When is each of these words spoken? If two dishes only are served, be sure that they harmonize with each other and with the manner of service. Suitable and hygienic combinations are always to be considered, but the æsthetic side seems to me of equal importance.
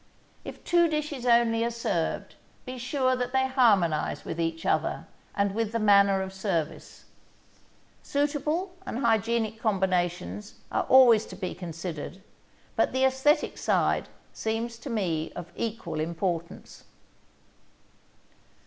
If 0.43 0.63
two 0.63 0.87
dishes 0.87 1.27
only 1.27 1.63
are 1.63 1.69
served, 1.69 2.33
be 2.65 2.79
sure 2.79 3.15
that 3.15 3.33
they 3.33 3.47
harmonize 3.47 4.25
with 4.25 4.39
each 4.39 4.65
other 4.65 5.05
and 5.35 5.53
with 5.53 5.73
the 5.73 5.77
manner 5.79 6.23
of 6.23 6.33
service. 6.33 7.05
Suitable 8.01 8.73
and 8.83 9.05
hygienic 9.05 9.59
combinations 9.59 10.55
are 10.71 10.85
always 10.89 11.27
to 11.27 11.35
be 11.35 11.53
considered, 11.53 12.23
but 12.75 12.93
the 12.93 13.03
æsthetic 13.03 13.59
side 13.59 14.09
seems 14.33 14.79
to 14.79 14.89
me 14.89 15.31
of 15.33 15.51
equal 15.55 15.99
importance. 15.99 16.85